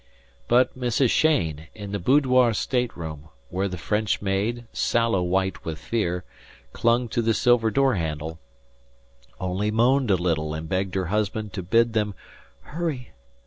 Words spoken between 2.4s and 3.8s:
stateroom, where the